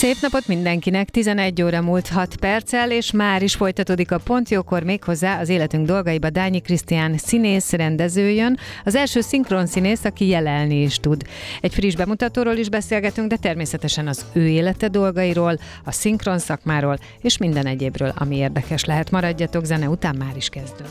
[0.00, 5.40] Szép napot mindenkinek, 11 óra múlt 6 perccel, és már is folytatódik a Pontjókor méghozzá
[5.40, 10.96] az életünk dolgaiba Dányi Krisztián színész rendező jön, az első szinkron színész, aki jelelni is
[10.96, 11.22] tud.
[11.60, 17.36] Egy friss bemutatóról is beszélgetünk, de természetesen az ő élete dolgairól, a szinkron szakmáról és
[17.36, 19.10] minden egyébről, ami érdekes lehet.
[19.10, 20.90] Maradjatok, zene után már is kezdünk.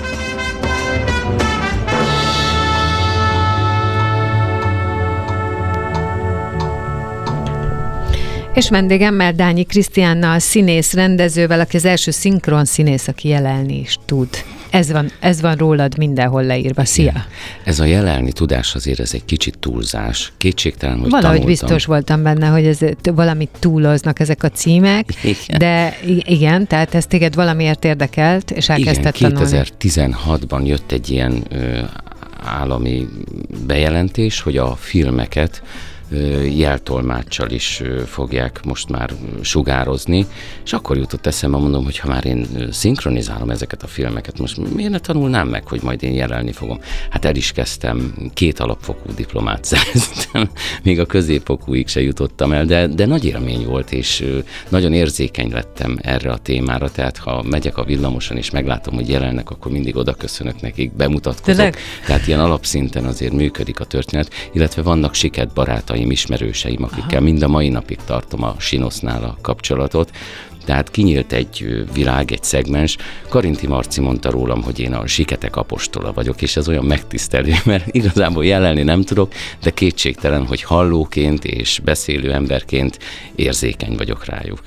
[8.53, 14.29] És vendégemmel Dányi Krisztiánnal, színész, rendezővel, aki az első szinkron színész, aki jelelni is tud.
[14.69, 16.85] Ez van, ez van rólad mindenhol leírva.
[16.85, 17.25] Szia!
[17.63, 20.33] Ez a jelelni tudás azért ez egy kicsit túlzás.
[20.37, 21.67] Kétségtelen, hogy Valahogy tanultam.
[21.67, 25.59] biztos voltam benne, hogy ez valamit túloznak ezek a címek, Igen.
[25.59, 29.59] de igen, tehát ez téged valamiért érdekelt, és elkezdted Igen, tanulni.
[29.79, 31.79] 2016-ban jött egy ilyen ö,
[32.43, 33.07] állami
[33.65, 35.61] bejelentés, hogy a filmeket
[36.55, 40.25] jeltolmáccsal is fogják most már sugározni,
[40.63, 44.91] és akkor jutott eszembe, mondom, hogy ha már én szinkronizálom ezeket a filmeket, most miért
[44.91, 46.79] ne tanulnám meg, hogy majd én jelelni fogom?
[47.09, 50.49] Hát el is kezdtem, két alapfokú diplomát szereztem,
[50.83, 54.25] még a középfokúig se jutottam el, de, de nagy élmény volt, és
[54.69, 59.49] nagyon érzékeny lettem erre a témára, tehát ha megyek a villamoson és meglátom, hogy jelennek,
[59.49, 61.55] akkor mindig oda köszönök nekik, bemutatkozok.
[61.55, 61.77] Tényleg?
[62.05, 67.47] Tehát ilyen alapszinten azért működik a történet, illetve vannak siket barátaim, ismerőseim, akikkel mind a
[67.47, 70.11] mai napig tartom a Sinosznál a kapcsolatot.
[70.65, 72.97] Tehát kinyílt egy világ, egy szegmens.
[73.29, 77.87] Karinti Marci mondta rólam, hogy én a siketek apostola vagyok, és ez olyan megtisztelő, mert
[77.95, 79.33] igazából jelenni nem tudok,
[79.63, 82.99] de kétségtelen, hogy hallóként és beszélő emberként
[83.35, 84.61] érzékeny vagyok rájuk.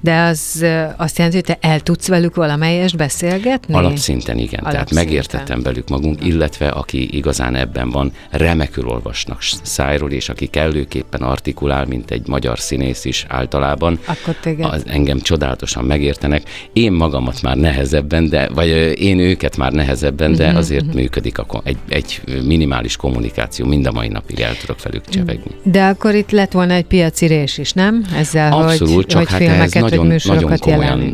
[0.00, 0.64] De az
[0.96, 3.74] azt jelenti, hogy te el tudsz velük valamelyest beszélgetni?
[3.74, 5.04] Alapszinten igen, tehát Alapszinten.
[5.04, 11.84] megértettem velük magunk, illetve aki igazán ebben van, remekül olvasnak szájról, és aki kellőképpen artikulál,
[11.84, 16.42] mint egy magyar színész is általában, Akkor az engem csodálatosan megértenek.
[16.72, 18.68] Én magamat már nehezebben, de, vagy
[19.00, 24.08] én őket már nehezebben, de azért működik a, egy, egy minimális kommunikáció, mind a mai
[24.08, 25.50] napig el tudok velük csevegni.
[25.62, 28.04] De akkor itt lett volna egy piaci rés is, nem?
[28.14, 31.12] Ezzel, Abszolút, hogy, csak hogy hát ehhez filmeket, nagyon, vagy nagyon műsorokat jelenni.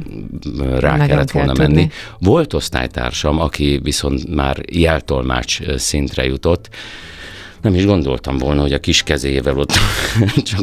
[0.56, 1.74] komolyan rá Nagyon kellett kell volna tudni.
[1.74, 1.90] menni.
[2.18, 6.68] Volt osztálytársam, aki viszont már jeltolmács szintre jutott,
[7.64, 9.72] nem is gondoltam volna, hogy a kis kezével ott
[10.50, 10.60] csak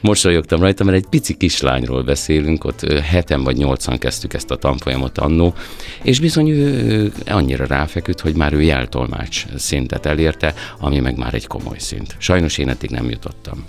[0.00, 5.18] mosolyogtam rajta, mert egy pici kislányról beszélünk, ott heten vagy nyolcan kezdtük ezt a tanfolyamot
[5.18, 5.54] annó,
[6.02, 11.46] és bizony ő annyira ráfeküdt, hogy már ő jeltolmács szintet elérte, ami meg már egy
[11.46, 12.14] komoly szint.
[12.18, 13.64] Sajnos én eddig nem jutottam.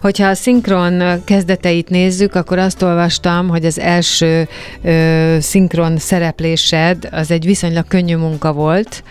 [0.00, 4.48] Hogyha a szinkron kezdeteit nézzük, akkor azt olvastam, hogy az első
[4.82, 9.02] ö, szinkron szereplésed az egy viszonylag könnyű munka volt.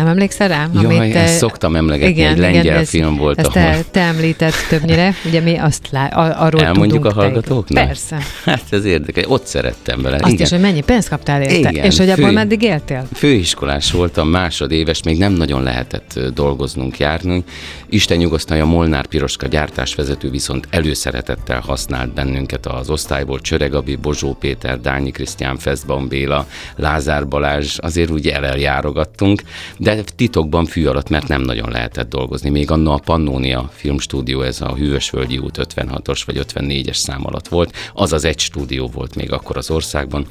[0.00, 0.68] Nem emlékszel rá?
[0.82, 5.14] Jaj, ezt szoktam emlegetni, egy lengyel ez, film volt, Ezt ahol- te, te említett többnyire,
[5.26, 7.86] ugye mi azt lá, a- arról Elmondjuk a hallgatóknak?
[7.86, 8.16] Persze.
[8.44, 10.16] Hát ez érdekes, ott szerettem vele.
[10.16, 10.44] Azt Igen.
[10.44, 13.06] is, hogy mennyi pénzt kaptál érte, Igen, és hogy abból fő- meddig éltél?
[13.14, 17.44] Főiskolás voltam, másodéves, még nem nagyon lehetett dolgoznunk, járnunk.
[17.88, 23.40] Isten nyugosztalja Molnár Piroska gyártásvezető viszont előszeretettel használt bennünket az osztályból.
[23.40, 29.42] Csöregabi, Bozsó Péter, Dányi Krisztián, Feszban Béla, Lázár Balázs, azért úgy eleljárogattunk,
[29.78, 32.50] de titokban fű alatt, mert nem nagyon lehetett dolgozni.
[32.50, 37.74] Még anna a Pannonia filmstúdió, ez a Hűvösvölgyi út 56-os vagy 54-es szám alatt volt,
[37.94, 40.26] az az egy stúdió volt még akkor az országban.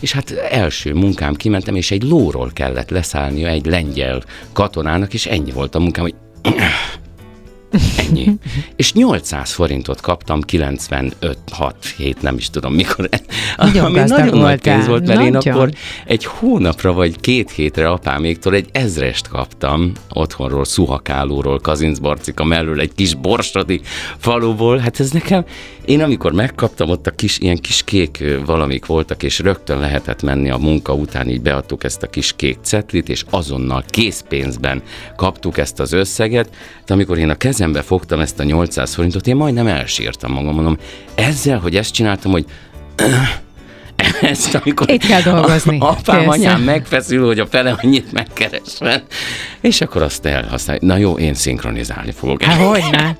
[0.00, 4.22] És hát első munkám kimentem, és egy lóról kellett leszállnia egy lengyel
[4.52, 6.14] katonának, és ennyi volt a munkám, hogy
[7.98, 8.32] Ennyi.
[8.76, 13.08] és 800 forintot kaptam 95, 6, 7, nem is tudom mikor.
[13.56, 15.54] Nagyon ami nagyon nagy pénz volt, mert én Nagyon.
[15.54, 15.70] akkor
[16.06, 23.14] egy hónapra vagy két hétre apáméktól egy ezrest kaptam otthonról, Szuhakálóról, Kazincbarcika mellől, egy kis
[23.14, 23.80] borsodi
[24.18, 24.78] faluból.
[24.78, 25.44] Hát ez nekem,
[25.84, 30.50] én amikor megkaptam, ott a kis, ilyen kis kék valamik voltak, és rögtön lehetett menni
[30.50, 34.82] a munka után, így beadtuk ezt a kis kék cetlit, és azonnal készpénzben
[35.16, 36.50] kaptuk ezt az összeget.
[36.86, 40.76] De amikor én a kezembe fogtam ezt a 800 forintot, én majdnem elsírtam magam, mondom,
[41.14, 42.44] ezzel, hogy ezt csináltam, hogy
[44.20, 45.78] ezt, amikor Itt kell dolgozni.
[45.78, 46.28] A, apám, Persze.
[46.28, 49.02] anyám megfeszül, hogy a fele annyit megkeresven,
[49.60, 50.80] és akkor azt elhasználja.
[50.84, 52.42] Na jó, én szinkronizálni fogok.
[52.42, 53.18] Hát hogyne.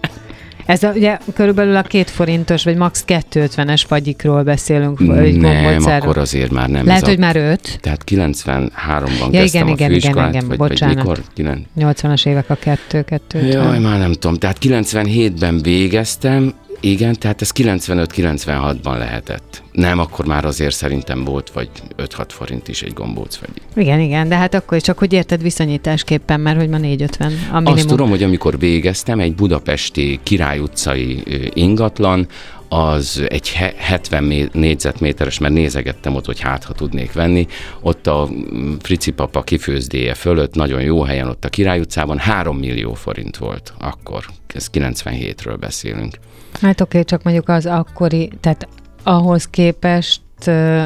[0.67, 3.05] Ez a, ugye körülbelül a két forintos, vagy max.
[3.07, 6.87] 250-es fagyikról beszélünk, vagy nem, akkor azért már nem.
[6.87, 7.79] Lehet, ez hogy a, már öt.
[7.81, 10.95] Tehát 93-ban Ja, kezdtem igen, a igen, igen, igen, vagy, bocsánat.
[10.95, 11.23] vagy mikor?
[11.35, 13.47] 9, 80-as évek a kettő, kettő.
[13.47, 14.37] Jaj, már nem tudom.
[14.37, 19.63] Tehát 97-ben végeztem, igen, tehát ez 95-96-ban lehetett.
[19.73, 21.69] Nem, akkor már azért szerintem volt, vagy
[21.99, 23.49] 5-6 forint is egy gombóc vagy.
[23.85, 27.73] Igen, igen, de hát akkor csak, hogy érted viszonyításképpen, mert hogy ma 450 a minimum.
[27.73, 31.23] Azt tudom, hogy amikor végeztem, egy budapesti Király utcai
[31.55, 32.29] ingatlan,
[32.69, 37.47] az egy he- 70 mé- négyzetméteres, mert nézegettem ott, hogy hát, ha tudnék venni.
[37.81, 42.57] Ott a mm, Frici papa kifőzdéje fölött, nagyon jó helyen, ott a Király utcában 3
[42.59, 44.25] millió forint volt akkor.
[44.55, 46.15] Ez 97-ről beszélünk.
[46.61, 48.69] Hát oké, csak mondjuk az akkori, tehát
[49.03, 50.21] ahhoz képest,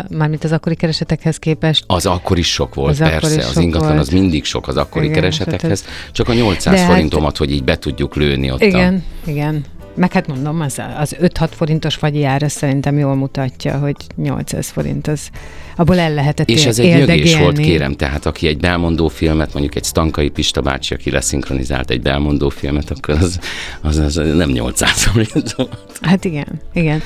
[0.09, 3.89] mármint az akkori keresetekhez képest, Az akkor is sok volt, Az persze, az sok ingatlan
[3.89, 4.01] volt.
[4.01, 7.51] az mindig sok az akkori Igen, keresetekhez, tehát csak a 800 De hát- forintomat, hogy
[7.53, 8.65] így be tudjuk lőni ott a...
[8.65, 9.65] igen, igen.
[9.95, 14.69] Meg hát mondom, az, az 5-6 forintos vagyi ár, az szerintem jól mutatja, hogy 800
[14.69, 15.31] forint, az
[15.81, 19.75] abból el lehetett És ez egy nyögés volt, kérem, tehát aki egy belmondó filmet, mondjuk
[19.75, 23.39] egy Stankai Pista bácsi, aki leszinkronizált egy belmondó filmet, akkor az,
[23.81, 25.99] az, az nem 800 forint volt.
[26.01, 27.03] Hát igen, igen.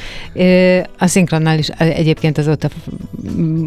[0.99, 2.69] A szinkronnál is egyébként azóta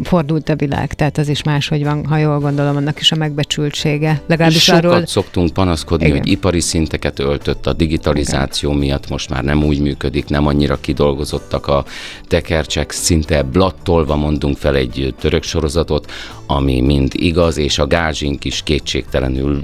[0.02, 4.22] fordult a világ, tehát az is máshogy van, ha jól gondolom, annak is a megbecsültsége.
[4.26, 6.18] Legalábbis Sokat arról, szoktunk panaszkodni, Igen.
[6.18, 8.82] hogy ipari szinteket öltött a digitalizáció Igen.
[8.82, 11.84] miatt, most már nem úgy működik, nem annyira kidolgozottak a
[12.26, 16.10] tekercsek, szinte blattolva mondunk fel egy török sorozatot,
[16.46, 19.60] ami mind igaz, és a gázsink is kétségtelenül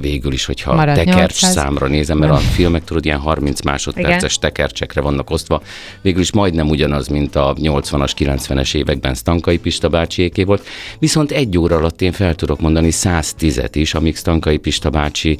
[0.00, 1.52] végül is, hogyha Marad tekercs 800.
[1.52, 5.62] számra nézem, mert a filmek tudod, ilyen 30 másodperces tekercsekre vannak osztva,
[6.00, 10.66] végül is majdnem ugyanaz, mint a 80-as, 90-es években Stankai Pista bácsiéké volt,
[10.98, 15.38] viszont egy óra alatt én fel tudok mondani 110-et is, amíg Stankai Pista bácsi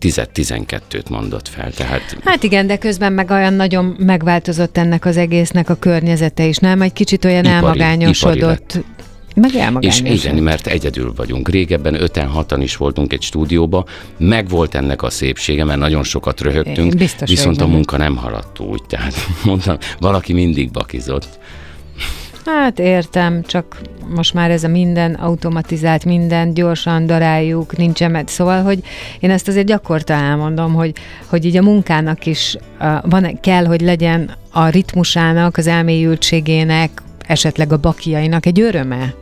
[0.00, 5.70] 10-12-t mondott fel, tehát Hát igen, de közben meg olyan nagyon megváltozott ennek az egésznek
[5.70, 6.82] a környezete is, nem?
[6.82, 8.71] Egy kicsit olyan Ipari- elmagányosodott.
[9.34, 11.48] Meg És igen, mert egyedül vagyunk.
[11.48, 13.84] Régebben öten, hatan is voltunk egy stúdióba,
[14.18, 18.60] meg volt ennek a szépsége, mert nagyon sokat röhögtünk, biztos viszont a munka nem haladt
[18.60, 19.14] úgy, tehát
[19.44, 21.38] mondtam, valaki mindig bakizott.
[22.44, 23.80] Hát értem, csak
[24.14, 28.82] most már ez a minden automatizált, minden gyorsan daráljuk, nincsen, mert szóval, hogy
[29.20, 30.92] én ezt azért gyakorta elmondom, hogy,
[31.26, 37.02] hogy így a munkának is uh, van, kell, hogy legyen a ritmusának, az elmélyültségének,
[37.32, 39.14] esetleg a bakiainak egy öröme.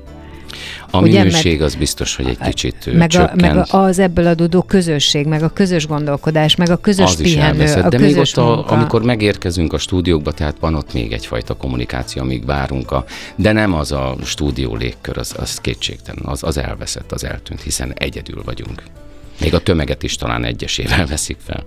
[0.91, 5.27] A Ugye, minőség az biztos, hogy egy kicsit Meg, a, meg az ebből adódó közösség,
[5.27, 8.45] meg a közös gondolkodás, meg a közös az pihenő, elveszett, a de még közös ott,
[8.45, 8.75] a, munka.
[8.75, 13.05] amikor megérkezünk a stúdiókba, tehát van ott még egyfajta kommunikáció, amíg várunk, a,
[13.37, 17.93] de nem az a stúdió légkör, az, az kétségtelen, az, az elveszett, az eltűnt, hiszen
[17.95, 18.83] egyedül vagyunk.
[19.41, 21.65] Még a tömeget is talán egyesével veszik fel.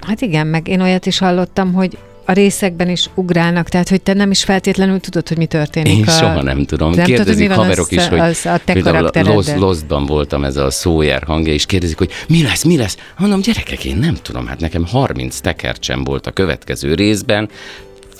[0.00, 4.12] Hát igen, meg én olyat is hallottam, hogy a részekben is ugrálnak, tehát hogy te
[4.12, 5.98] nem is feltétlenül tudod, hogy mi történik.
[5.98, 6.10] Én a...
[6.10, 6.90] soha nem tudom.
[6.90, 9.22] Nem tudod, Kérdezik van haverok az- is, hogy az a te például a?
[9.22, 12.96] Lost, Lostban voltam ez a Sawyer hangja, és kérdezik, hogy mi lesz, mi lesz.
[13.18, 17.48] Mondom, gyerekek, én nem tudom, hát nekem 30 tekercsem volt a következő részben,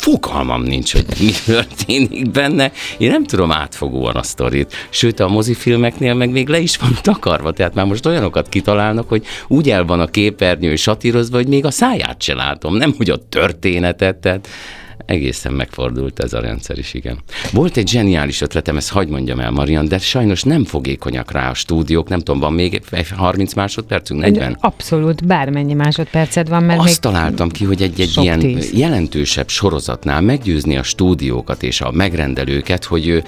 [0.03, 2.73] fogalmam nincs, hogy mi történik benne.
[2.99, 4.75] Én nem tudom átfogóan a sztorit.
[4.91, 9.25] Sőt, a mozifilmeknél meg még le is van takarva, tehát már most olyanokat kitalálnak, hogy
[9.49, 13.29] úgy el van a képernyő satírozva, hogy még a száját se látom, nem hogy a
[13.29, 14.49] történetet, tehát
[15.13, 17.19] egészen megfordult ez a rendszer is, igen.
[17.53, 21.55] Volt egy zseniális ötletem, ezt hagyd mondjam el, Marian, de sajnos nem fogékonyak rá a
[21.55, 24.57] stúdiók, nem tudom, van még egy 30 másodpercünk, 40?
[24.61, 28.73] Abszolút, bármennyi másodperced van, mert Azt találtam ki, hogy egy, egy sok ilyen tíz.
[28.73, 33.23] jelentősebb sorozatnál meggyőzni a stúdiókat és a megrendelőket, hogy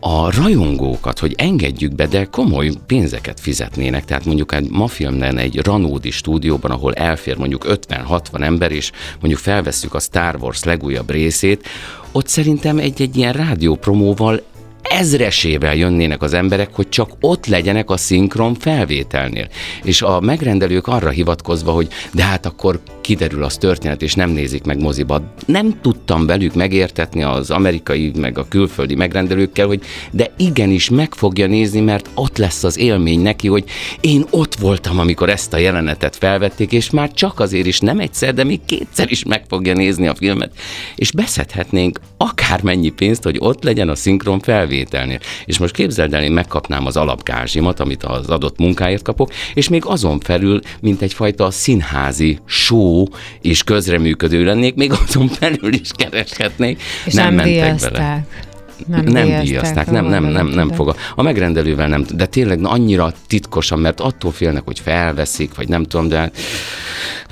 [0.00, 4.04] a rajongókat, hogy engedjük be, de komoly pénzeket fizetnének.
[4.04, 8.90] Tehát mondjuk egy ma filmben egy Ranódi stúdióban, ahol elfér mondjuk 50-60 ember, és
[9.20, 11.68] mondjuk felvesszük a Star Wars legújabb részét,
[12.12, 14.42] ott szerintem egy-egy ilyen rádiópromóval
[14.82, 19.48] ezresével jönnének az emberek, hogy csak ott legyenek a szinkron felvételnél.
[19.82, 24.64] És a megrendelők arra hivatkozva, hogy de hát akkor kiderül az történet, és nem nézik
[24.64, 25.22] meg moziba.
[25.46, 31.46] Nem tudtam velük megértetni az amerikai, meg a külföldi megrendelőkkel, hogy de igenis meg fogja
[31.46, 33.64] nézni, mert ott lesz az élmény neki, hogy
[34.00, 38.34] én ott voltam, amikor ezt a jelenetet felvették, és már csak azért is nem egyszer,
[38.34, 40.52] de még kétszer is meg fogja nézni a filmet,
[40.94, 45.18] és beszedhetnénk akármennyi pénzt, hogy ott legyen a szinkron felvételnél.
[45.44, 49.82] És most képzeld el, én megkapnám az alapgázsimat, amit az adott munkáért kapok, és még
[49.86, 53.04] azon felül, mint egyfajta színházi show
[53.40, 56.82] és közreműködő lennék, még azon felül is kereshetnék.
[57.04, 58.24] És nem, nem mentek vele
[58.86, 60.94] nem, nem díjazták, nem, nem, nem, nem fog.
[61.14, 66.08] A megrendelővel nem, de tényleg annyira titkosan, mert attól félnek, hogy felveszik, vagy nem tudom,
[66.08, 66.30] de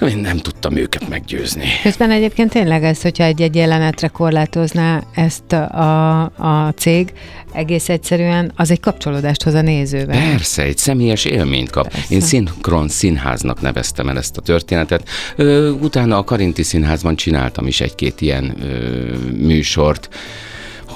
[0.09, 1.65] én nem tudtam őket meggyőzni.
[1.83, 7.13] Közben egyébként tényleg ez, hogyha egy-egy jelenetre korlátozná ezt a, a cég,
[7.53, 10.31] egész egyszerűen az egy kapcsolódást hoz a nézővel.
[10.31, 11.89] Persze, egy személyes élményt kap.
[11.89, 12.15] Persze.
[12.15, 15.09] Én szinkron színháznak neveztem el ezt a történetet.
[15.37, 20.09] Ö, utána a Karinti Színházban csináltam is egy-két ilyen ö, műsort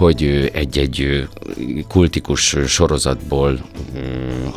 [0.02, 1.28] hogy egy-egy
[1.88, 3.60] kultikus sorozatból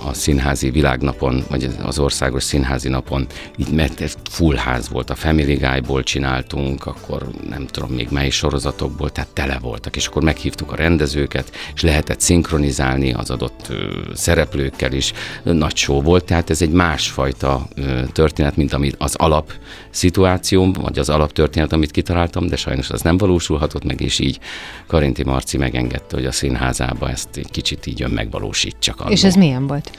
[0.06, 5.16] a színházi világnapon, vagy az országos színházi napon, így mert ez full ház volt, a
[5.16, 10.72] Family Guy-ból csináltunk, akkor nem tudom még mely sorozatokból, tehát tele voltak, és akkor meghívtuk
[10.72, 13.74] a rendezőket, és lehetett szinkronizálni az adott
[14.14, 17.68] szereplőkkel is, nagy show volt, tehát ez egy másfajta
[18.12, 19.52] történet, mint ami az alap
[19.90, 24.40] szituációm, vagy az alaptörténet, amit kitaláltam, de sajnos az nem valósulhatott meg, és így
[24.88, 29.04] Karinti Marci megengedte, hogy a színházába ezt egy kicsit így ön megvalósítsak.
[29.08, 29.92] És ez milyen volt?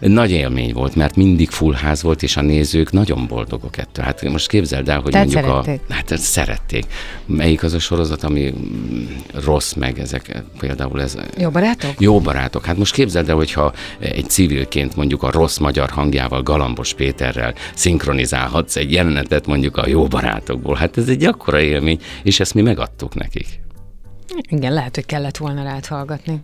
[0.00, 4.04] Nagy élmény volt, mert mindig full ház volt, és a nézők nagyon boldogok ettől.
[4.04, 5.80] Hát most képzeld el, hogy Tehát mondjuk szerették.
[5.88, 5.92] a...
[5.92, 6.84] Hát szerették.
[7.26, 8.54] Melyik az a sorozat, ami
[9.44, 11.16] rossz meg ezek, például ez...
[11.38, 11.94] Jó barátok?
[11.98, 12.64] Jó barátok.
[12.64, 18.76] Hát most képzeld el, hogyha egy civilként mondjuk a rossz magyar hangjával, Galambos Péterrel szinkronizálhatsz
[18.76, 20.74] egy jelenetet mondjuk a jó barátokból.
[20.74, 23.60] Hát ez egy akkora élmény, és ezt mi megadtuk nekik.
[24.50, 26.40] Igen, lehet, hogy kellett volna rád hallgatni.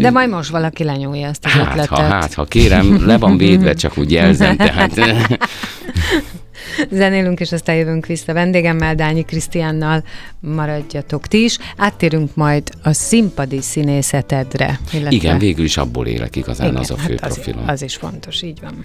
[0.00, 1.98] De majd most valaki lenyúlja ezt az hát, ötletet.
[1.98, 5.00] Ha, hát, ha kérem, le van védve, csak úgy jelzem, tehát...
[6.90, 10.04] Zenélünk, és aztán jövünk vissza vendégemmel, Dányi Krisztiánnal.
[10.40, 11.58] Maradjatok ti is.
[11.76, 14.80] Áttérünk majd a színpadi színészetedre.
[14.92, 15.14] Illetve...
[15.14, 17.68] Igen, végül is abból élek igazán, Igen, az a fő hát az, profilom.
[17.68, 18.84] Az is fontos, így van.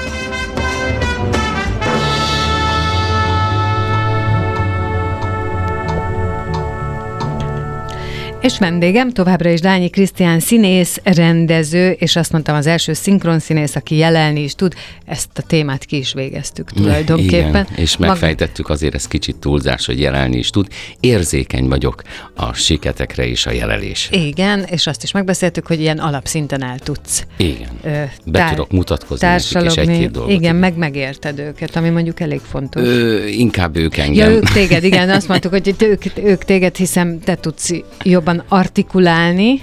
[8.41, 13.75] És vendégem továbbra is Dányi Krisztián színész, rendező, és azt mondtam az első szinkron színész,
[13.75, 14.73] aki jelenni is tud.
[15.05, 17.49] Ezt a témát ki is végeztük tulajdonképpen.
[17.49, 20.67] Igen, és megfejtettük azért, ez kicsit túlzás, hogy jelenni is tud.
[20.99, 22.01] Érzékeny vagyok
[22.35, 24.17] a siketekre és a jelelésre.
[24.17, 27.25] Igen, és azt is megbeszéltük, hogy ilyen alapszinten el tudsz.
[27.37, 27.89] Igen, ö,
[28.25, 30.31] be tár- tudok mutatkozni nekik, és egy-két dolgot.
[30.31, 32.83] Igen, meg megérted őket, ami mondjuk elég fontos.
[32.87, 34.29] Ö, inkább ők engem.
[34.29, 37.71] Ja, ők téged, igen, azt mondtuk, hogy ők, ők téged, hiszem, te tudsz
[38.03, 39.61] jobban artikulálni,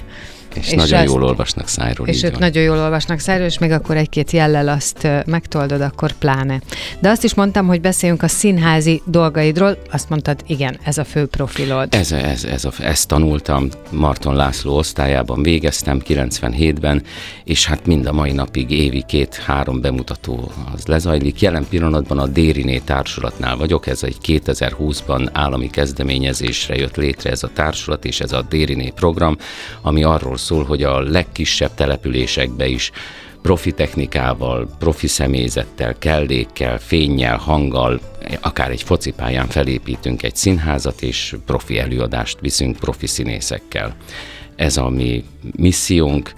[0.54, 2.06] és, és nagyon ezt, jól olvasnak szájról.
[2.06, 2.40] És ők van.
[2.40, 6.60] nagyon jól olvasnak szájról, és még akkor egy-két jellel azt megtoldod, akkor pláne.
[7.00, 11.26] De azt is mondtam, hogy beszéljünk a színházi dolgaidról, azt mondtad, igen, ez a fő
[11.26, 11.94] profilod.
[11.94, 17.02] Ez, ez, ez a, ezt tanultam, Marton László osztályában végeztem 97-ben,
[17.44, 21.40] és hát mind a mai napig évi két-három bemutató az lezajlik.
[21.40, 27.50] Jelen pillanatban a Dériné társulatnál vagyok, ez egy 2020-ban állami kezdeményezésre jött létre ez a
[27.54, 29.36] társulat, és ez a Dériné program,
[29.82, 32.90] ami arról szól, hogy a legkisebb településekbe is
[33.42, 38.00] profi technikával, profi személyzettel, kellékkel, fényjel, hanggal,
[38.40, 43.96] akár egy focipályán felépítünk egy színházat, és profi előadást viszünk profi színészekkel.
[44.56, 45.24] Ez a mi
[45.56, 46.32] missziónk,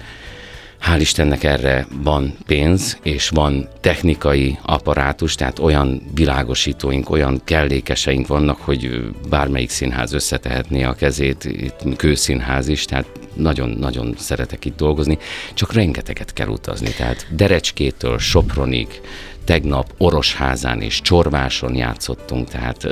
[0.80, 8.60] Hál' Istennek erre van pénz, és van technikai apparátus, tehát olyan világosítóink, olyan kellékeseink vannak,
[8.60, 15.18] hogy bármelyik színház összetehetné a kezét, itt kőszínház is, tehát nagyon-nagyon szeretek itt dolgozni,
[15.54, 19.00] csak rengeteget kell utazni, tehát Derecskétől Sopronig,
[19.50, 22.86] tegnap Orosházán és Csorváson játszottunk, tehát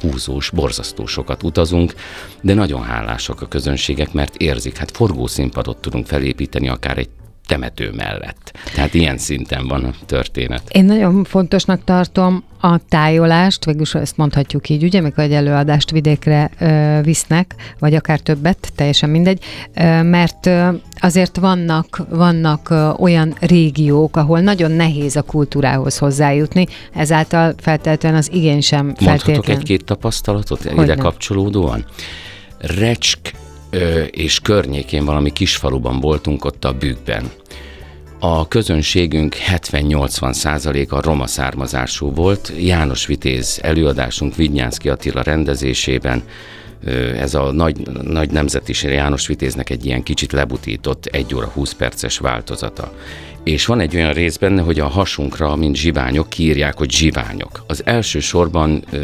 [0.00, 1.94] húzós, borzasztó sokat utazunk,
[2.40, 7.08] de nagyon hálásak a közönségek, mert érzik, hát forgószínpadot tudunk felépíteni akár egy
[7.46, 8.52] temető mellett.
[8.74, 10.62] Tehát ilyen szinten van a történet.
[10.70, 16.50] Én nagyon fontosnak tartom a tájolást, végülis ezt mondhatjuk így, ugye, amikor egy előadást vidékre
[16.58, 19.44] ö, visznek, vagy akár többet, teljesen mindegy,
[19.74, 20.68] ö, mert ö,
[21.00, 28.32] azért vannak, vannak ö, olyan régiók, ahol nagyon nehéz a kultúrához hozzájutni, ezáltal feltétlenül az
[28.32, 29.56] igény sem Mondhatok feltétlen.
[29.56, 30.82] egy-két tapasztalatot Hogyne.
[30.82, 31.84] ide kapcsolódóan?
[32.58, 33.32] Recsk
[34.10, 37.30] és környékén valami kisfaluban voltunk ott a Bükkben.
[38.18, 42.52] A közönségünk 70-80 százaléka roma származású volt.
[42.58, 46.22] János Vitéz előadásunk Vignyánszki Attila rendezésében
[47.16, 52.18] ez a nagy, nagy nemzetiség János Vitéznek egy ilyen kicsit lebutított 1 óra 20 perces
[52.18, 52.92] változata.
[53.44, 57.64] És van egy olyan rész benne, hogy a hasunkra, mint zsiványok, kiírják, hogy zsiványok.
[57.66, 58.98] Az első sorban ö,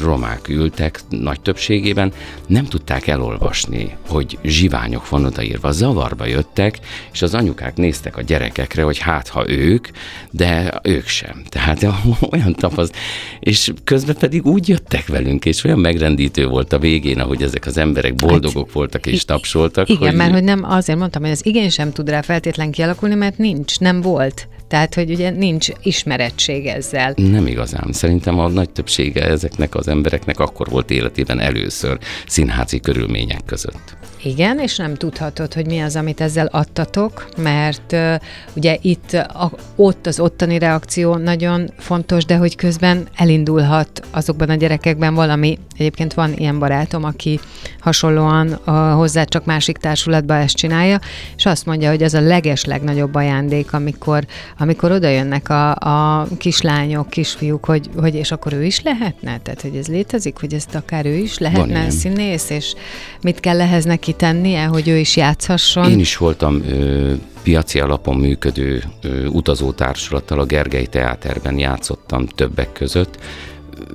[0.00, 2.12] romák ültek, nagy többségében,
[2.46, 5.70] nem tudták elolvasni, hogy zsiványok van odaírva.
[5.70, 6.78] Zavarba jöttek,
[7.12, 9.88] és az anyukák néztek a gyerekekre, hogy hát ha ők,
[10.30, 11.42] de ők sem.
[11.48, 11.86] Tehát
[12.32, 12.96] olyan tapaszt.
[13.40, 17.76] És közben pedig úgy jöttek velünk, és olyan megrendítő volt a végén, ahogy ezek az
[17.76, 19.88] emberek boldogok voltak és tapsoltak.
[19.88, 20.16] Igen, hogy...
[20.16, 23.80] mert hogy nem azért mondtam, hogy az igény sem tud rá feltétlen kialakulni, mert nincs,
[23.80, 24.48] nem volt.
[24.68, 27.12] Tehát, hogy ugye nincs ismerettség ezzel.
[27.16, 27.92] Nem igazán.
[27.92, 33.96] Szerintem a nagy többsége ezeknek az embereknek akkor volt életében először színházi körülmények között.
[34.22, 38.14] Igen, és nem tudhatod, hogy mi az, amit ezzel adtatok, mert uh,
[38.54, 44.54] ugye itt a, ott az ottani reakció nagyon fontos, de hogy közben elindulhat azokban a
[44.54, 45.58] gyerekekben valami.
[45.76, 47.40] Egyébként van ilyen barátom, aki
[47.80, 51.00] hasonlóan uh, hozzá csak másik társulatba ezt csinálja,
[51.36, 54.26] és azt mondja, hogy ez a leges legnagyobb ajándék, amikor,
[54.58, 59.38] amikor oda jönnek a, a kislányok, kisfiúk, hogy, hogy és akkor ő is lehetne?
[59.38, 62.74] Tehát, hogy ez létezik, hogy ezt akár ő is lehetne színész, és
[63.20, 65.90] mit kell ehhez neki tennie, hogy ő is játszhasson?
[65.90, 67.12] Én is voltam ö,
[67.42, 73.18] piaci alapon működő ö, utazótársulattal, a Gergely Teáterben játszottam többek között.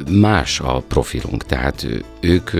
[0.09, 1.87] Más a profilunk, tehát
[2.19, 2.51] ők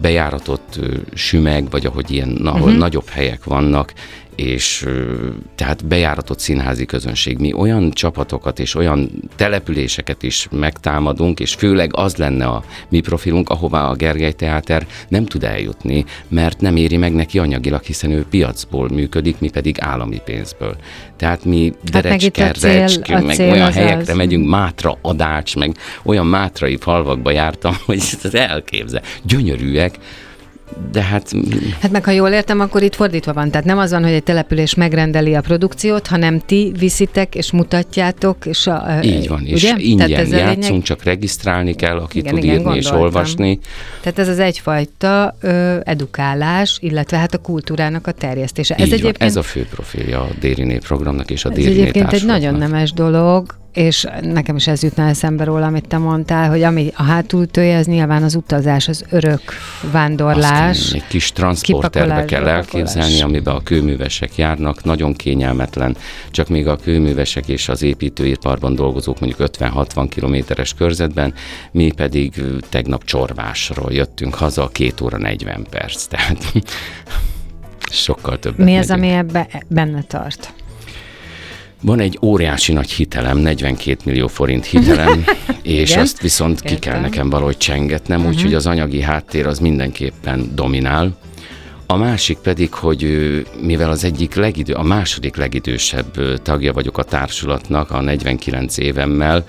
[0.00, 0.78] bejáratott
[1.14, 2.76] sümeg, vagy ahogy ilyen, ahol uh-huh.
[2.76, 3.92] nagyobb helyek vannak,
[4.36, 4.86] és
[5.54, 7.38] tehát bejáratott színházi közönség.
[7.38, 13.50] Mi olyan csapatokat és olyan településeket is megtámadunk, és főleg az lenne a mi profilunk,
[13.50, 18.24] ahová a Gergely Teáter nem tud eljutni, mert nem éri meg neki anyagilag, hiszen ő
[18.30, 20.76] piacból működik, mi pedig állami pénzből.
[21.16, 24.16] Tehát mi Derecske, hát meg, Recsk, meg olyan az helyekre az.
[24.16, 29.02] megyünk, Mátra, Adács, meg olyan mátrai falvakba jártam, hogy ez elképzel.
[29.22, 29.98] Gyönyörűek,
[30.92, 31.32] de hát...
[31.80, 33.50] Hát meg ha jól értem, akkor itt fordítva van.
[33.50, 38.46] Tehát nem az van, hogy egy település megrendeli a produkciót, hanem ti viszitek és mutatjátok.
[38.46, 39.52] És a, Így van, ugye?
[39.52, 40.82] és ingyen játszunk, lényeg...
[40.82, 42.96] csak regisztrálni kell, aki igen, tud igen, írni gondoltam.
[42.96, 43.58] és olvasni.
[44.00, 48.74] Tehát ez az egyfajta ö, edukálás, illetve hát a kultúrának a terjesztése.
[48.74, 49.18] Ez, Így egyébként...
[49.18, 52.54] van, ez a fő profilja a Déri Programnak és a Déri Ez egyébként egy nagyon
[52.54, 57.02] nemes dolog, és nekem is ez jutna eszembe róla, amit te mondtál, hogy ami a
[57.02, 59.40] hátultője, ez nyilván az utazás, az örök
[59.92, 60.78] vándorlás.
[60.78, 65.96] Azt egy kis transporterbe kell elképzelni, amiben a kőművesek járnak, nagyon kényelmetlen,
[66.30, 71.34] csak még a kőművesek és az építőiparban dolgozók mondjuk 50-60 kilométeres körzetben,
[71.70, 76.52] mi pedig tegnap csorvásról jöttünk haza, két óra 40 perc, tehát
[77.90, 78.58] sokkal több.
[78.58, 80.52] Mi az, ami ebbe, benne tart?
[81.84, 85.24] Van egy óriási nagy hitelem, 42 millió forint hitelem,
[85.62, 86.02] és Igen?
[86.02, 88.34] azt viszont ki kell nekem valahogy csengetnem, uh-huh.
[88.34, 91.16] úgyhogy az anyagi háttér az mindenképpen dominál.
[91.86, 93.06] A másik pedig, hogy
[93.60, 99.44] mivel az egyik legidő, a második legidősebb tagja vagyok a társulatnak, a 49 évemmel,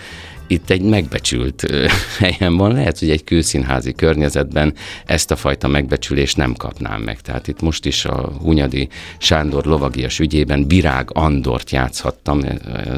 [0.47, 1.65] itt egy megbecsült
[2.19, 2.71] helyen van.
[2.73, 4.73] Lehet, hogy egy kőszínházi környezetben
[5.06, 7.21] ezt a fajta megbecsülést nem kapnám meg.
[7.21, 12.41] Tehát itt most is a Hunyadi Sándor lovagias ügyében Virág Andort játszhattam.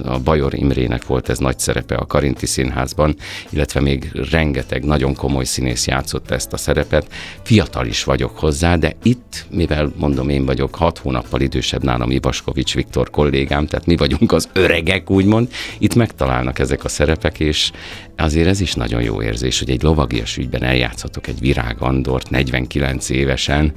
[0.03, 3.15] A Bajor Imrének volt ez nagy szerepe a Karinti Színházban,
[3.49, 7.07] illetve még rengeteg nagyon komoly színész játszott ezt a szerepet.
[7.43, 12.73] Fiatal is vagyok hozzá, de itt, mivel mondom, én vagyok hat hónappal idősebb nálam Ivaskovics
[12.73, 17.71] Viktor kollégám, tehát mi vagyunk az öregek, úgymond, itt megtalálnak ezek a szerepek, és
[18.15, 23.09] azért ez is nagyon jó érzés, hogy egy lovagias ügyben eljátszhatok egy Virág Andort 49
[23.09, 23.73] évesen,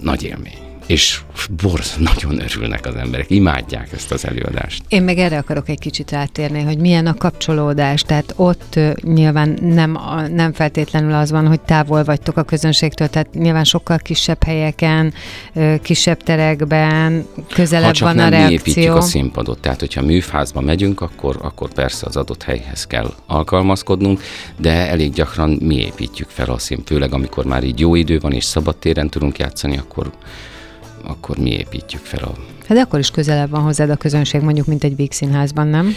[0.00, 1.20] nagy élmény és
[1.62, 4.82] borz, nagyon örülnek az emberek, imádják ezt az előadást.
[4.88, 9.58] Én meg erre akarok egy kicsit rátérni, hogy milyen a kapcsolódás, tehát ott uh, nyilván
[9.62, 9.98] nem,
[10.30, 15.14] nem feltétlenül az van, hogy távol vagytok a közönségtől, tehát nyilván sokkal kisebb helyeken,
[15.54, 18.48] uh, kisebb terekben, közelebb ha csak van nem a reakció.
[18.48, 23.14] mi építjük a színpadot, tehát hogyha műfázba megyünk, akkor, akkor persze az adott helyhez kell
[23.26, 24.20] alkalmazkodnunk,
[24.56, 28.32] de elég gyakran mi építjük fel a szín, főleg amikor már így jó idő van
[28.32, 30.10] és szabad téren tudunk játszani, akkor
[31.08, 32.32] akkor mi építjük fel a
[32.68, 35.94] Hát de akkor is közelebb van hozzád a közönség, mondjuk, mint egy Víg színházban, nem?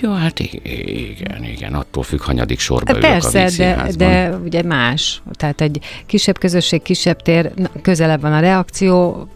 [0.00, 4.62] Ja, hát igen, igen, attól függ, hanyadik sorba hát Persze, ülök a de, de ugye
[4.62, 5.22] más.
[5.32, 9.28] Tehát egy kisebb közösség, kisebb tér, közelebb van a reakció,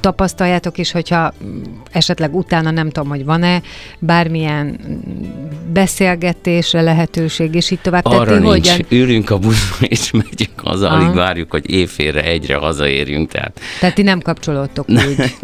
[0.00, 1.32] tapasztaljátok is, hogyha
[1.92, 3.62] esetleg utána nem tudom, hogy van-e
[3.98, 4.78] bármilyen
[5.72, 8.04] beszélgetésre lehetőség, és így tovább.
[8.04, 8.70] Arra Tehát, nincs.
[8.70, 8.86] Hogyan...
[8.88, 13.30] Ülünk a buszba, és megyünk haza, alig várjuk, hogy éjfélre egyre hazaérjünk.
[13.30, 15.34] Tehát, tehát ti nem kapcsolódtok úgy.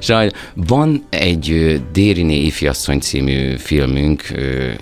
[0.00, 0.32] Sajnos.
[0.54, 4.22] Van egy Dériné ifjasszony című filmünk,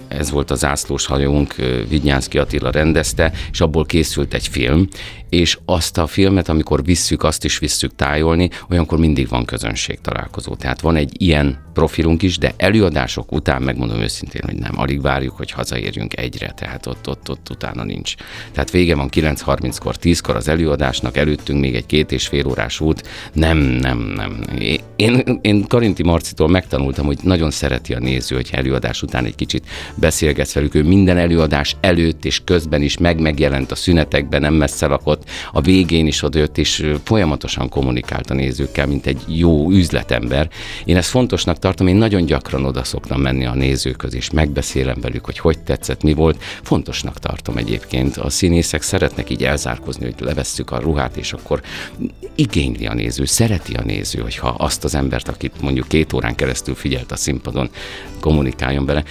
[0.09, 1.55] ez volt az ászlós hajónk,
[1.89, 4.89] Vignyánszki Attila rendezte, és abból készült egy film,
[5.29, 10.55] és azt a filmet, amikor visszük, azt is visszük tájolni, olyankor mindig van közönség találkozó.
[10.55, 15.37] Tehát van egy ilyen profilunk is, de előadások után megmondom őszintén, hogy nem, alig várjuk,
[15.37, 18.15] hogy hazaérjünk egyre, tehát ott, ott, ott utána nincs.
[18.53, 23.09] Tehát vége van 9.30-kor, 10-kor az előadásnak, előttünk még egy két és fél órás út,
[23.33, 24.41] nem, nem, nem.
[24.97, 29.67] Én, én Karinti Marcitól megtanultam, hogy nagyon szereti a néző, hogy előadás után egy kicsit
[29.95, 34.87] beszélgetsz velük, ő minden előadás előtt és közben is meg megjelent a szünetekben, nem messze
[34.87, 40.49] lakott, a végén is odajött, és folyamatosan kommunikált a nézőkkel, mint egy jó üzletember.
[40.85, 45.25] Én ezt fontosnak tartom, én nagyon gyakran oda szoktam menni a nézőköz, és megbeszélem velük,
[45.25, 46.43] hogy hogy tetszett, mi volt.
[46.63, 48.17] Fontosnak tartom egyébként.
[48.17, 51.61] A színészek szeretnek így elzárkozni, hogy levesszük a ruhát, és akkor
[52.35, 56.75] igényli a néző, szereti a néző, hogyha azt az embert, akit mondjuk két órán keresztül
[56.75, 57.71] figyelt a színpadon,
[58.77, 59.05] kommunikáljon vele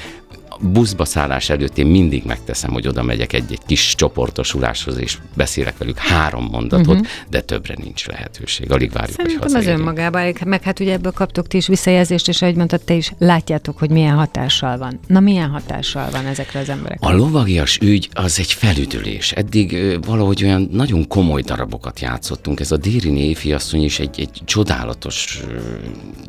[0.60, 5.98] buszba szállás előtt én mindig megteszem, hogy oda megyek egy-egy kis csoportosuláshoz, és beszélek velük
[5.98, 7.08] három mondatot, uh-huh.
[7.30, 8.72] de többre nincs lehetőség.
[8.72, 12.42] Alig várjuk, Szerintem hogy az önmagában, meg hát ugye ebből kaptok ti is visszajelzést, és
[12.42, 15.00] ahogy mondtad, te is látjátok, hogy milyen hatással van.
[15.08, 17.08] Na milyen hatással van ezekre az emberekre?
[17.08, 19.32] A lovagias ügy az egy felüdülés.
[19.32, 22.60] Eddig valahogy olyan nagyon komoly darabokat játszottunk.
[22.60, 25.40] Ez a Déri asszony is egy, egy csodálatos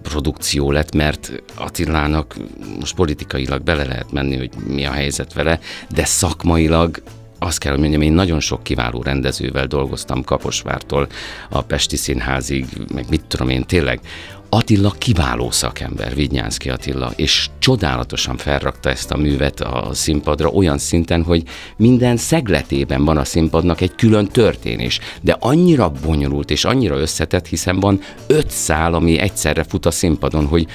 [0.03, 2.37] produkció lett, mert Attilának
[2.81, 7.03] most politikailag bele lehet menni, hogy mi a helyzet vele, de szakmailag
[7.39, 11.07] azt kell, hogy mondjam, én nagyon sok kiváló rendezővel dolgoztam Kaposvártól
[11.49, 14.01] a Pesti Színházig, meg mit tudom én, tényleg.
[14.49, 21.23] Attila kiváló szakember, Vignyánszki Attila, és csodálatosan felrakta ezt a művet a színpadra olyan szinten,
[21.23, 21.43] hogy
[21.77, 27.81] minden szegletében van a színpadnak egy külön történés, de annyira bonyolult és annyira összetett, hiszen
[27.81, 30.67] van öt szál, ami egyszerre fut a színpadon, hogy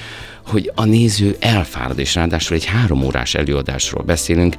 [0.46, 4.56] hogy a néző elfárad, és ráadásul egy három órás előadásról beszélünk,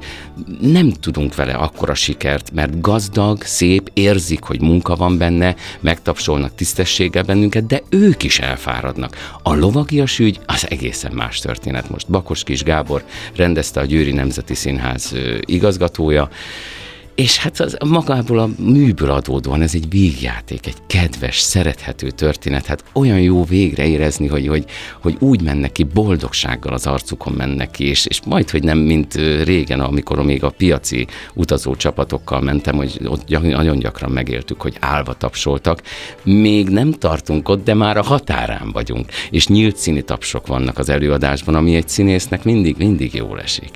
[0.60, 7.22] nem tudunk vele akkora sikert, mert gazdag, szép, érzik, hogy munka van benne, megtapsolnak tisztességgel
[7.22, 9.38] bennünket, de ők is elfáradnak.
[9.42, 11.90] A lovagias ügy az egészen más történet.
[11.90, 13.04] Most Bakos Kis Gábor
[13.36, 16.28] rendezte a Győri Nemzeti Színház igazgatója,
[17.14, 22.66] és hát az magából a műből adódóan ez egy vígjáték, egy kedves, szerethető történet.
[22.66, 24.64] Hát olyan jó végre érezni, hogy, hogy,
[25.00, 29.14] hogy úgy mennek ki, boldogsággal az arcukon mennek ki, és, és majd, hogy nem, mint
[29.44, 35.14] régen, amikor még a piaci utazó csapatokkal mentem, hogy ott nagyon gyakran megéltük, hogy állva
[35.14, 35.82] tapsoltak.
[36.22, 39.10] Még nem tartunk ott, de már a határán vagyunk.
[39.30, 43.70] És nyílt színi tapsok vannak az előadásban, ami egy színésznek mindig, mindig jól esik.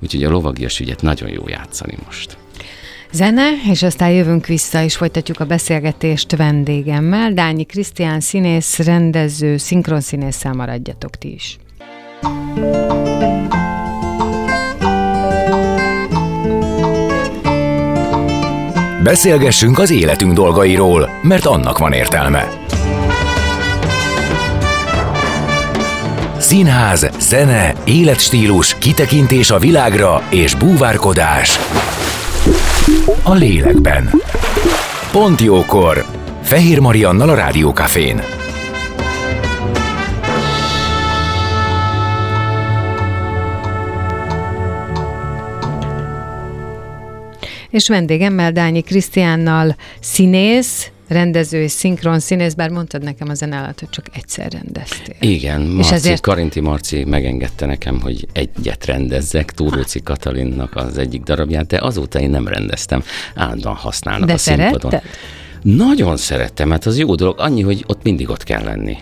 [0.00, 2.43] Úgyhogy a lovagias ügyet nagyon jó játszani most.
[3.14, 7.32] Zene, és aztán jövünk vissza, és folytatjuk a beszélgetést vendégemmel.
[7.32, 11.58] Dányi Krisztián színész, rendező, szinkronszínésszel maradjatok ti is.
[19.02, 22.48] Beszélgessünk az életünk dolgairól, mert annak van értelme.
[26.38, 31.58] Színház, zene, életstílus, kitekintés a világra és búvárkodás–
[33.22, 34.10] a lélekben.
[35.12, 36.04] Pont jókor.
[36.42, 38.20] Fehér Mariannal a Rádiókafén.
[47.70, 53.90] És vendégemmel Dányi Krisztiánnal színész, rendező és szinkron színész, bár mondtad nekem a zenálat, hogy
[53.90, 55.16] csak egyszer rendeztél.
[55.20, 56.20] Igen, Marci, és ezért...
[56.20, 62.30] Karinti Marci megengedte nekem, hogy egyet rendezzek, Túróci Katalinnak az egyik darabját, de azóta én
[62.30, 63.02] nem rendeztem,
[63.34, 64.90] állandóan használnak de a színpadon.
[64.90, 65.10] Szeretted?
[65.64, 68.96] Nagyon szerettem, mert az jó dolog, annyi, hogy ott mindig ott kell lenni.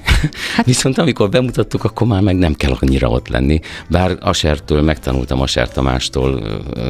[0.57, 0.67] Hát.
[0.73, 3.61] Viszont amikor bemutattuk, akkor már meg nem kell annyira ott lenni.
[3.89, 6.43] Bár Asertől megtanultam Aser Tamástól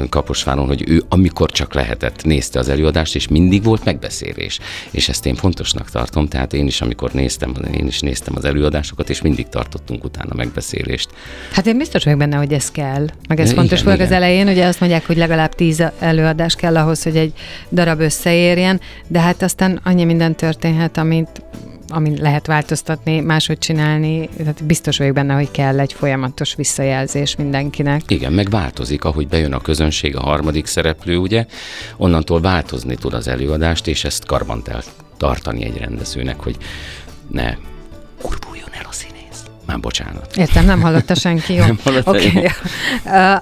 [0.09, 4.59] Kaposváron, hogy ő amikor csak lehetett nézte az előadást, és mindig volt megbeszélés.
[4.91, 9.11] És ezt én fontosnak tartom, tehát én is, amikor néztem, én is néztem az előadásokat,
[9.11, 11.11] és mindig tartottunk utána megbeszélést.
[11.53, 13.07] Hát én biztos vagyok benne, hogy ez kell.
[13.29, 16.77] Meg ez igen, fontos volt az elején, ugye azt mondják, hogy legalább tíz előadás kell
[16.77, 17.33] ahhoz, hogy egy
[17.71, 21.43] darab összeérjen, de hát azt aztán annyi minden történhet, amit
[21.89, 28.03] amin lehet változtatni, máshogy csinálni, tehát biztos vagyok benne, hogy kell egy folyamatos visszajelzés mindenkinek.
[28.07, 31.47] Igen, meg változik, ahogy bejön a közönség, a harmadik szereplő, ugye,
[31.97, 34.63] onnantól változni tud az előadást, és ezt karban
[35.17, 36.57] tartani egy rendezőnek, hogy
[37.29, 37.55] ne
[38.23, 39.43] kurvuljon el a színész.
[39.67, 40.37] Már bocsánat.
[40.37, 41.65] Értem, nem hallotta senki, jó?
[41.65, 42.49] Nem hallotta, okay.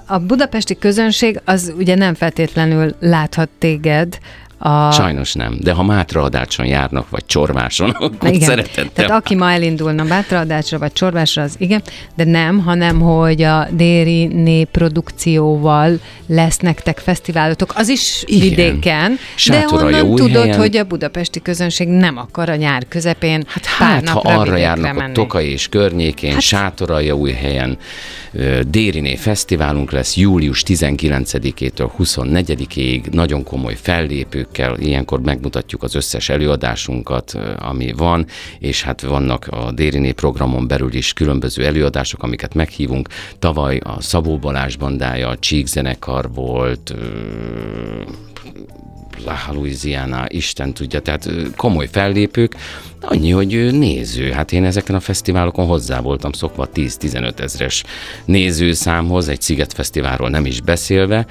[0.05, 4.17] A budapesti közönség az ugye nem feltétlenül láthat téged,
[4.63, 4.91] a...
[4.91, 8.47] Sajnos nem, de ha Mátrahadácson járnak, vagy Csorváson, akkor igen.
[8.47, 8.89] szeretettel.
[8.93, 11.81] Tehát aki ma elindulna Bátraadásra vagy Csorvásra, az igen,
[12.15, 18.49] de nem, hanem hogy a Déri néprodukcióval lesz nektek fesztiválotok, az is Igen.
[18.49, 20.57] vidéken, de Sátoralja onnan tudod, Újhelyen.
[20.57, 25.07] hogy a budapesti közönség nem akar a nyár közepén Hát, hát ha arra járnak menni.
[25.09, 27.77] ott Tokai és környékén, Hát- Sátoralja új helyen,
[28.67, 33.75] Dériné fesztiválunk lesz július 19-től 24-ig, nagyon komoly
[34.51, 38.25] fellépőkkel, ilyenkor megmutatjuk az összes előadásunkat, ami van,
[38.59, 43.09] és hát vannak a Dériné programon belül is különböző előadások, amiket meghívunk.
[43.39, 45.67] Tavaly a Szabó Balázs bandája, a Csík
[46.33, 46.93] volt,
[49.25, 52.55] La Louisiana, Isten tudja, tehát komoly fellépők,
[53.01, 54.31] annyi, hogy néző.
[54.31, 57.83] Hát én ezeken a fesztiválokon hozzá voltam szokva 10-15 ezres
[58.25, 61.25] nézőszámhoz, egy Szigetfesztiválról nem is beszélve.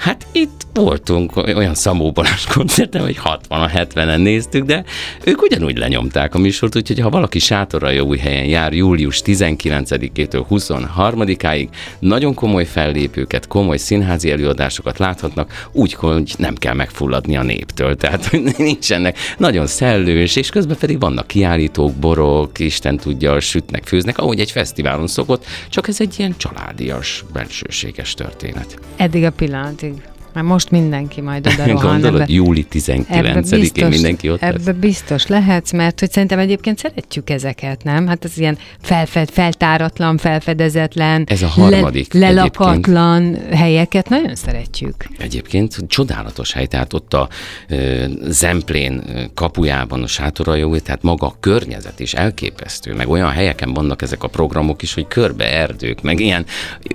[0.00, 4.84] Hát itt voltunk olyan Szabó Balázs koncerten, hogy 60-70-en néztük, de
[5.24, 11.68] ők ugyanúgy lenyomták a műsort, úgyhogy ha valaki sátorra új helyen jár július 19-től 23-áig,
[11.98, 17.96] nagyon komoly fellépőket, komoly színházi előadásokat láthatnak, úgy, hogy nem kell megfulladni a néptől.
[17.96, 24.40] Tehát nincsenek nagyon szellős, és közben pedig vannak kiállítók, borok, Isten tudja, sütnek, főznek, ahogy
[24.40, 28.78] egy fesztiválon szokott, csak ez egy ilyen családias, bensőséges történet.
[28.96, 29.89] Eddig a pillanatig.
[30.32, 31.90] Már most mindenki majd oda rohan.
[31.90, 32.66] Gondolod, ebbe- júli
[33.08, 34.54] Ebbe 19-én mindenki ott lesz.
[34.54, 38.06] ebbe biztos lehetsz, mert hogy szerintem egyébként szeretjük ezeket, nem?
[38.06, 44.94] Hát ez ilyen felfed, feltáratlan, felfedezetlen, Ez a harmadik le, lelakatlan helyeket nagyon szeretjük.
[45.18, 47.28] Egyébként csodálatos hely, tehát ott a
[47.68, 49.02] ö, Zemplén
[49.34, 54.28] kapujában a sátorajó, tehát maga a környezet is elképesztő, meg olyan helyeken vannak ezek a
[54.28, 56.44] programok is, hogy körbe erdők, meg ilyen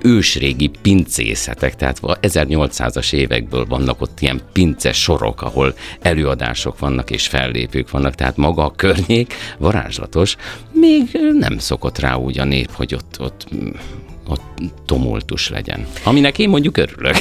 [0.02, 7.26] ősrégi pincészetek, tehát a 1800-as évekből vannak ott ilyen pince sorok, ahol előadások vannak és
[7.26, 10.36] fellépők vannak, tehát maga a környék varázslatos,
[10.72, 13.46] még nem szokott rá úgy a nép, hogy ott, ott
[14.28, 14.40] ott
[14.86, 15.86] tumultus legyen.
[16.04, 17.14] Aminek én mondjuk örülök.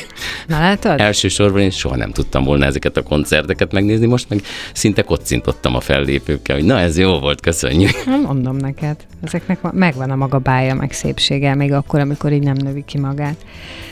[0.48, 1.00] Na látod?
[1.00, 4.42] Elsősorban én soha nem tudtam volna ezeket a koncerteket megnézni, most meg
[4.74, 8.06] szinte kocintottam a fellépőkkel, hogy na ez jó volt, köszönjük.
[8.06, 8.96] Nem mondom neked.
[9.24, 12.98] Ezeknek van- megvan a maga bája, meg szépsége, még akkor, amikor így nem növi ki
[13.00, 13.36] magát.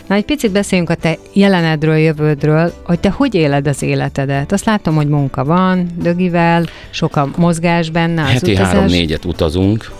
[0.08, 4.52] Na, egy picit beszéljünk a te jelenedről, jövődről, hogy te hogy éled az életedet.
[4.52, 8.72] Azt látom, hogy munka van, dögivel, sok a mozgás benne, az Heti utazás.
[8.74, 9.92] három-négyet utazunk,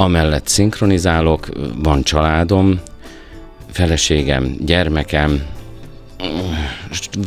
[0.00, 1.48] amellett szinkronizálok,
[1.82, 2.80] van családom,
[3.70, 5.42] feleségem, gyermekem,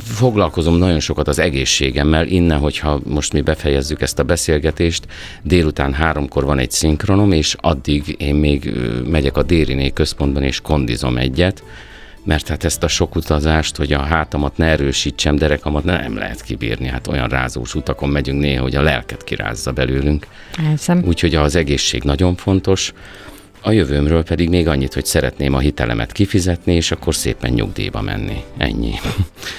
[0.03, 5.07] foglalkozom nagyon sokat az egészségemmel, innen, hogyha most mi befejezzük ezt a beszélgetést,
[5.43, 8.73] délután háromkor van egy szinkronom, és addig én még
[9.05, 11.63] megyek a Dériné központban, és kondizom egyet,
[12.23, 16.87] mert hát ezt a sok utazást, hogy a hátamat ne erősítsem, derekamat nem lehet kibírni.
[16.87, 20.27] Hát olyan rázós utakon megyünk néha, hogy a lelket kirázza belőlünk.
[20.69, 21.03] Elszem.
[21.05, 22.93] Úgyhogy az egészség nagyon fontos.
[23.65, 28.43] A jövőmről pedig még annyit, hogy szeretném a hitelemet kifizetni, és akkor szépen nyugdíjba menni.
[28.57, 28.93] Ennyi.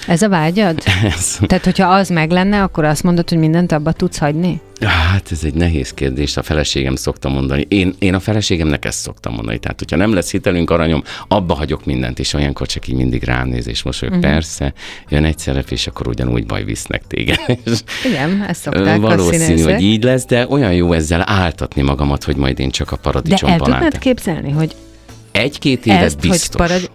[0.07, 0.83] Ez a vágyad?
[1.17, 4.61] Ez, Tehát, hogyha az meg lenne, akkor azt mondod, hogy mindent abba tudsz hagyni?
[4.89, 7.67] Hát ez egy nehéz kérdés, a feleségem szokta mondani.
[7.69, 9.59] Én, én a feleségemnek ezt szoktam mondani.
[9.59, 13.49] Tehát, hogyha nem lesz hitelünk, aranyom, abba hagyok mindent, és olyankor csak így mindig rám
[13.49, 14.15] néz, és mosolyog.
[14.15, 14.31] Uh-huh.
[14.31, 14.73] Persze,
[15.09, 17.39] jön egy szerep, és akkor ugyanúgy baj visznek téged.
[18.05, 22.59] Igen, ezt szokták Valószínű, hogy így lesz, de olyan jó ezzel áltatni magamat, hogy majd
[22.59, 24.75] én csak a De paradicsom el tudnád képzelni, hogy
[25.33, 26.67] Egy-két évet ezt, hogy biztos.
[26.67, 26.91] parad...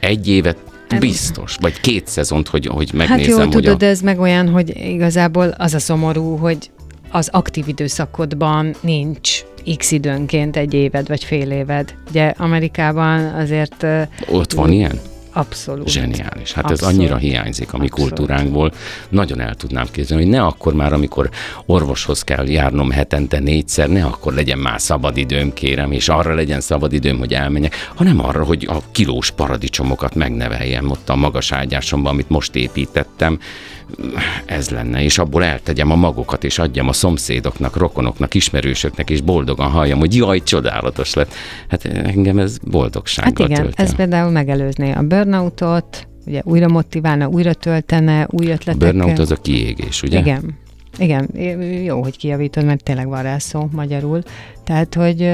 [0.00, 0.56] Egy évet
[0.98, 1.56] biztos.
[1.60, 3.86] Vagy két szezont, hogy, hogy Hát megnézem, jó, hogy tudod, a...
[3.86, 6.70] ez meg olyan, hogy igazából az a szomorú, hogy
[7.10, 9.44] az aktív időszakodban nincs
[9.76, 11.94] x időnként egy éved vagy fél éved.
[12.10, 13.86] Ugye Amerikában azért
[14.30, 14.98] Ott van ilyen?
[15.32, 15.88] abszolút.
[15.88, 16.52] Zseniális.
[16.52, 16.70] Hát Abszolút.
[16.70, 18.14] ez annyira hiányzik a mi Abszolút.
[18.14, 18.72] kultúránkból.
[19.08, 21.30] Nagyon el tudnám képzelni, hogy ne akkor már, amikor
[21.66, 27.18] orvoshoz kell járnom hetente négyszer, ne akkor legyen már szabadidőm, kérem, és arra legyen szabadidőm,
[27.18, 32.54] hogy elmenjek, hanem arra, hogy a kilós paradicsomokat megneveljem ott a magas ágyásomban, amit most
[32.54, 33.38] építettem.
[34.46, 39.70] Ez lenne, és abból eltegyem a magokat, és adjam a szomszédoknak, rokonoknak, ismerősöknek, és boldogan
[39.70, 41.32] halljam, hogy jaj, csodálatos lett.
[41.68, 43.84] Hát engem ez Hát boldogsággal igen, tölt el.
[43.84, 48.92] ez például megelőzné a burnoutot, ugye újra motiválna, újra töltene, új A ötletekkel.
[48.92, 50.18] burnout az a kiégés, ugye?
[50.18, 50.58] Igen.
[50.98, 51.28] Igen,
[51.84, 54.22] jó, hogy kijavítod, mert tényleg van rá szó magyarul.
[54.64, 55.30] Tehát, hogy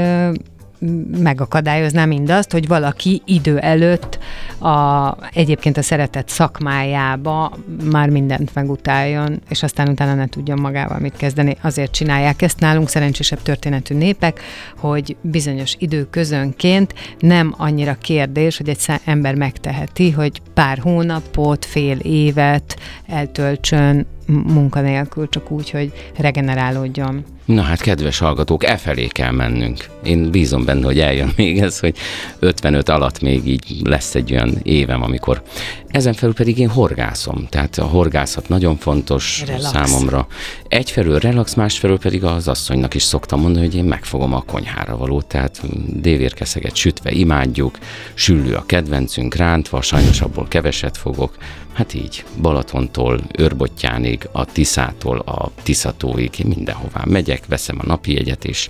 [1.18, 4.18] megakadályozná mindazt, hogy valaki idő előtt
[4.58, 7.52] a, egyébként a szeretett szakmájába
[7.90, 11.56] már mindent megutáljon, és aztán utána ne tudjon magával mit kezdeni.
[11.62, 14.40] Azért csinálják ezt nálunk szerencsésebb történetű népek,
[14.76, 22.76] hogy bizonyos időközönként nem annyira kérdés, hogy egy ember megteheti, hogy pár hónapot, fél évet
[23.06, 27.24] eltöltsön munkanélkül, csak úgy, hogy regenerálódjon.
[27.44, 29.88] Na hát, kedves hallgatók, e felé kell mennünk.
[30.04, 31.96] Én bízom benne, hogy eljön még ez, hogy
[32.38, 35.42] 55 alatt még így lesz egy olyan évem, amikor
[35.86, 37.46] ezen felül pedig én horgászom.
[37.48, 39.70] Tehát a horgászat nagyon fontos relax.
[39.70, 40.26] számomra.
[40.68, 45.20] Egyfelől relax, másfelől pedig az asszonynak is szoktam mondani, hogy én megfogom a konyhára való.
[45.20, 47.78] Tehát dévérkeszeget sütve imádjuk,
[48.14, 51.36] süllő a kedvencünk, rántva, sajnos abból keveset fogok.
[51.74, 58.44] Hát így, Balatontól, Őrbottyánig, a Tiszától, a Tiszatóig, én mindenhová megyek, veszem a napi jegyet,
[58.44, 58.68] és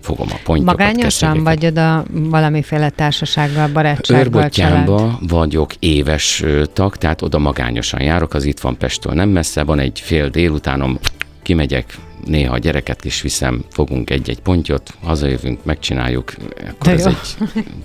[0.00, 0.78] fogom a pontyokat.
[0.78, 8.44] Magányosan vagy oda valamiféle társasággal, barátsággal, Őrbottyánba vagyok éves tag, tehát oda magányosan járok, az
[8.44, 10.98] itt van Pestől nem messze, van egy fél délutánom,
[11.42, 16.34] kimegyek, néha a gyereket is viszem, fogunk egy-egy pontyot, hazajövünk, megcsináljuk,
[16.70, 17.16] akkor ez egy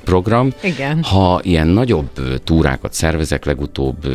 [0.04, 0.54] program.
[0.62, 1.04] Igen.
[1.04, 2.10] Ha ilyen nagyobb
[2.44, 4.08] túrákat szervezek, legutóbb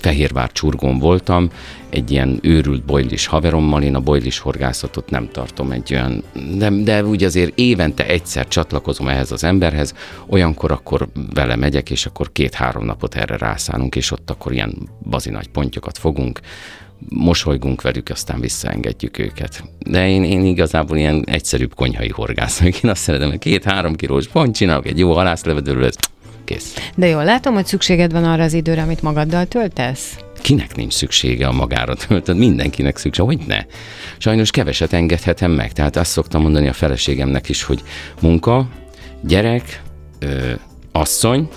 [0.00, 1.50] Fehérvár csurgón voltam,
[1.88, 6.22] egy ilyen őrült bojlis haverommal, én a bojlis horgászatot nem tartom egy olyan,
[6.56, 9.94] de, de úgy azért évente egyszer csatlakozom ehhez az emberhez,
[10.26, 15.30] olyankor akkor vele megyek, és akkor két-három napot erre rászánunk, és ott akkor ilyen bazi
[15.30, 16.40] nagy pontyokat fogunk,
[17.08, 19.64] mosolygunk velük, aztán visszaengedjük őket.
[19.78, 24.56] De én, én igazából ilyen egyszerűbb konyhai horgász, én azt szeretem, hogy két-három kilós pont
[24.56, 25.96] csinálok, egy jó halászlevedőről, ez
[26.48, 26.74] kész.
[26.96, 30.16] De jól látom, hogy szükséged van arra az időre, amit magaddal töltesz?
[30.42, 32.36] Kinek nincs szüksége a magára töltött?
[32.36, 33.58] Mindenkinek szüksége, hogy ne.
[34.18, 37.82] Sajnos keveset engedhetem meg, tehát azt szoktam mondani a feleségemnek is, hogy
[38.20, 38.68] munka,
[39.20, 39.82] gyerek,
[40.18, 40.52] ö,
[40.92, 41.48] asszony,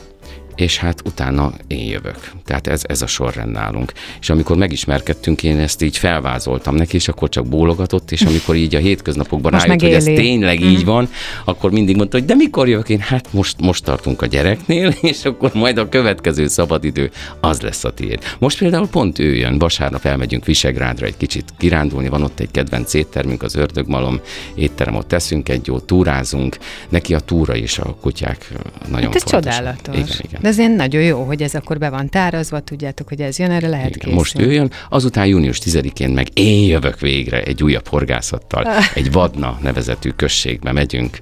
[0.55, 2.31] és hát utána én jövök.
[2.45, 3.91] Tehát ez, ez a sorrend nálunk.
[4.19, 8.75] És amikor megismerkedtünk, én ezt így felvázoltam neki, és akkor csak bólogatott, és amikor így
[8.75, 10.67] a hétköznapokban most rájött, hogy ez tényleg mm.
[10.67, 11.09] így van,
[11.45, 12.99] akkor mindig mondta, hogy de mikor jövök én?
[12.99, 17.91] Hát most, most tartunk a gyereknél, és akkor majd a következő szabadidő az lesz a
[17.93, 18.19] tiéd.
[18.39, 22.93] Most például pont ő jön, vasárnap elmegyünk Visegrádra egy kicsit kirándulni, van ott egy kedvenc
[22.93, 24.19] éttermünk, az Ördögmalom
[24.55, 26.57] étterem, ott teszünk egy jó túrázunk,
[26.89, 28.51] neki a túra is a kutyák
[28.89, 29.55] nagyon hát ez fontos.
[29.55, 29.95] csodálatos.
[29.95, 30.40] Igen, igen.
[30.41, 33.51] De ez ilyen nagyon jó, hogy ez akkor be van tárazva, tudjátok, hogy ez jön,
[33.51, 34.17] erre lehet Igen, készülni.
[34.17, 38.67] Most ő jön, azután június 10-én meg én jövök végre egy újabb horgászattal.
[38.93, 41.19] Egy Vadna nevezetű községbe megyünk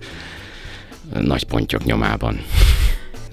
[1.13, 2.41] nagy pontyok nyomában.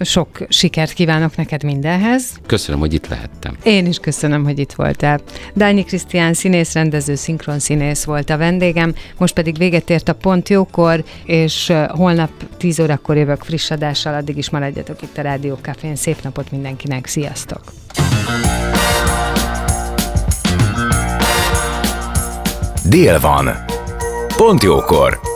[0.01, 2.41] Sok sikert kívánok neked mindenhez.
[2.47, 3.57] Köszönöm, hogy itt lehettem.
[3.63, 5.21] Én is köszönöm, hogy itt voltál.
[5.55, 10.49] Dányi Krisztián színész, rendező, szinkron színész volt a vendégem, most pedig véget ért a Pont
[10.49, 15.97] Jókor, és holnap 10 órakor jövök friss adással, addig is maradjatok itt a Rádió Cafén.
[15.97, 17.63] Szép napot mindenkinek, sziasztok!
[22.89, 23.51] Dél van.
[24.37, 25.36] Pont jókor.